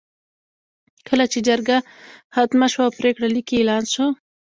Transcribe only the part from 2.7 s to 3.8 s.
شوه او پرېکړه لیک یې